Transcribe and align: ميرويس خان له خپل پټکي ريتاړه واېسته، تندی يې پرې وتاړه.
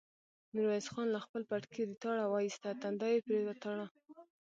ميرويس 0.53 0.87
خان 0.93 1.07
له 1.11 1.19
خپل 1.25 1.41
پټکي 1.49 1.81
ريتاړه 1.89 2.25
واېسته، 2.27 2.69
تندی 2.81 3.09
يې 3.13 3.23
پرې 3.25 3.39
وتاړه. 3.47 3.85